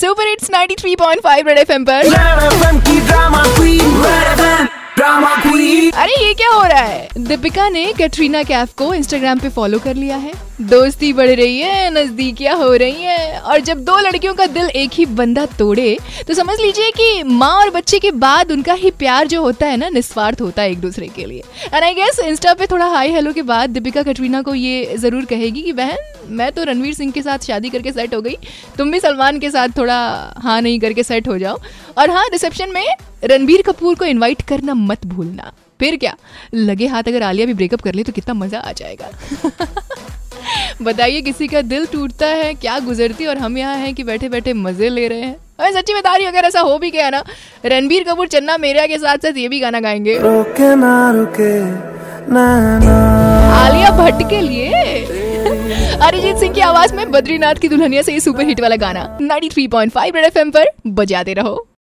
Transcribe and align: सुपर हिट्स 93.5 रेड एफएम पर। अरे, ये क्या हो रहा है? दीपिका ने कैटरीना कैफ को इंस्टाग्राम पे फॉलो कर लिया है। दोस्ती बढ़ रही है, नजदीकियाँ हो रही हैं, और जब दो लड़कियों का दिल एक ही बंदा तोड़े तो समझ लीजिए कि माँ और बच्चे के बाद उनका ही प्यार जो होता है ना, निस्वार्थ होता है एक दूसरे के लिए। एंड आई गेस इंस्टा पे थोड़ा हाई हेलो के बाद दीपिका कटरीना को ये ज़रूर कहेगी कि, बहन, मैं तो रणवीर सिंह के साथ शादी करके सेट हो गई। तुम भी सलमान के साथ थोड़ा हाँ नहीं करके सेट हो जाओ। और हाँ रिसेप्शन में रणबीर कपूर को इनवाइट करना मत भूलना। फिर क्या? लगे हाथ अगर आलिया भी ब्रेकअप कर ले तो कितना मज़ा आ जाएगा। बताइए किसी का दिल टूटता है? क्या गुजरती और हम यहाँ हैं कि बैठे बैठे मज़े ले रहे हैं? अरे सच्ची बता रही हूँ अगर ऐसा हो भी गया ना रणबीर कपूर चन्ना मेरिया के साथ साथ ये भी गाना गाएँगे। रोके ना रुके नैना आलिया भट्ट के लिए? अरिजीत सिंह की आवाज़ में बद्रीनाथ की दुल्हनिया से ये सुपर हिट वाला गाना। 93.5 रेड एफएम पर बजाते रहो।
सुपर 0.00 0.28
हिट्स 0.28 0.50
93.5 0.50 1.46
रेड 1.46 1.58
एफएम 1.58 1.84
पर। 1.84 2.02
अरे, 6.06 6.14
ये 6.24 6.34
क्या 6.34 6.48
हो 6.50 6.62
रहा 6.62 6.80
है? 6.80 7.08
दीपिका 7.18 7.68
ने 7.68 7.92
कैटरीना 7.92 8.42
कैफ 8.42 8.72
को 8.74 8.92
इंस्टाग्राम 8.94 9.38
पे 9.38 9.48
फॉलो 9.48 9.78
कर 9.78 9.94
लिया 9.94 10.16
है। 10.16 10.32
दोस्ती 10.62 11.12
बढ़ 11.12 11.30
रही 11.30 11.58
है, 11.58 11.90
नजदीकियाँ 11.90 12.56
हो 12.56 12.72
रही 12.74 13.02
हैं, 13.02 13.38
और 13.38 13.60
जब 13.60 13.78
दो 13.84 13.96
लड़कियों 13.98 14.34
का 14.34 14.46
दिल 14.46 14.68
एक 14.76 14.90
ही 14.92 15.06
बंदा 15.06 15.46
तोड़े 15.58 15.98
तो 16.28 16.34
समझ 16.34 16.58
लीजिए 16.60 16.90
कि 16.90 17.22
माँ 17.22 17.50
और 17.54 17.70
बच्चे 17.70 17.98
के 17.98 18.10
बाद 18.12 18.52
उनका 18.52 18.72
ही 18.74 18.90
प्यार 18.92 19.26
जो 19.26 19.42
होता 19.42 19.66
है 19.66 19.76
ना, 19.76 19.88
निस्वार्थ 19.88 20.40
होता 20.40 20.62
है 20.62 20.70
एक 20.70 20.80
दूसरे 20.80 21.08
के 21.08 21.26
लिए। 21.26 21.42
एंड 21.64 21.82
आई 21.82 21.94
गेस 21.94 22.20
इंस्टा 22.20 22.54
पे 22.54 22.66
थोड़ा 22.66 22.86
हाई 22.86 23.12
हेलो 23.12 23.32
के 23.32 23.42
बाद 23.42 23.70
दीपिका 23.70 24.02
कटरीना 24.02 24.42
को 24.42 24.54
ये 24.54 24.96
ज़रूर 24.96 25.24
कहेगी 25.24 25.62
कि, 25.62 25.72
बहन, 25.72 25.96
मैं 26.28 26.50
तो 26.52 26.64
रणवीर 26.64 26.94
सिंह 26.94 27.12
के 27.12 27.22
साथ 27.22 27.46
शादी 27.46 27.70
करके 27.70 27.92
सेट 27.92 28.14
हो 28.14 28.20
गई। 28.20 28.36
तुम 28.78 28.90
भी 28.90 29.00
सलमान 29.00 29.38
के 29.38 29.50
साथ 29.50 29.78
थोड़ा 29.78 30.00
हाँ 30.38 30.60
नहीं 30.60 30.80
करके 30.80 31.02
सेट 31.02 31.28
हो 31.28 31.38
जाओ। 31.38 31.60
और 31.98 32.10
हाँ 32.10 32.26
रिसेप्शन 32.32 32.72
में 32.72 32.86
रणबीर 33.24 33.62
कपूर 33.62 33.94
को 33.94 34.04
इनवाइट 34.04 34.42
करना 34.48 34.74
मत 34.74 35.06
भूलना। 35.06 35.52
फिर 35.80 35.96
क्या? 35.96 36.14
लगे 36.54 36.86
हाथ 36.86 37.02
अगर 37.08 37.22
आलिया 37.22 37.46
भी 37.46 37.54
ब्रेकअप 37.54 37.80
कर 37.80 37.94
ले 37.94 38.02
तो 38.02 38.12
कितना 38.12 38.34
मज़ा 38.34 38.58
आ 38.58 38.72
जाएगा। 38.72 39.10
बताइए 40.82 41.20
किसी 41.20 41.46
का 41.48 41.62
दिल 41.62 41.86
टूटता 41.86 42.26
है? 42.26 42.54
क्या 42.54 42.78
गुजरती 42.78 43.26
और 43.26 43.38
हम 43.38 43.58
यहाँ 43.58 43.76
हैं 43.76 43.94
कि 43.94 44.04
बैठे 44.04 44.28
बैठे 44.28 44.52
मज़े 44.52 44.88
ले 44.88 45.08
रहे 45.08 45.20
हैं? 45.20 45.36
अरे 45.58 45.72
सच्ची 45.72 45.94
बता 45.94 46.14
रही 46.16 46.24
हूँ 46.26 46.32
अगर 46.32 46.46
ऐसा 46.46 46.60
हो 46.60 46.78
भी 46.78 46.90
गया 46.90 47.10
ना 47.10 47.24
रणबीर 47.66 48.04
कपूर 48.04 48.28
चन्ना 48.28 48.56
मेरिया 48.58 48.86
के 48.86 48.98
साथ 48.98 49.18
साथ 49.18 49.36
ये 49.36 49.48
भी 49.48 49.60
गाना 49.60 49.80
गाएँगे। 49.80 50.18
रोके 50.18 50.74
ना 50.74 51.10
रुके 51.10 51.52
नैना 52.32 52.96
आलिया 53.56 53.90
भट्ट 53.90 54.28
के 54.30 54.40
लिए? 54.40 55.04
अरिजीत 56.02 56.36
सिंह 56.36 56.54
की 56.54 56.60
आवाज़ 56.60 56.94
में 56.94 57.10
बद्रीनाथ 57.10 57.54
की 57.54 57.68
दुल्हनिया 57.68 58.02
से 58.02 58.12
ये 58.12 58.20
सुपर 58.20 58.46
हिट 58.46 58.60
वाला 58.60 58.76
गाना। 58.76 59.18
93.5 59.22 60.14
रेड 60.14 60.24
एफएम 60.24 60.50
पर 60.50 60.66
बजाते 60.86 61.34
रहो। 61.34 61.66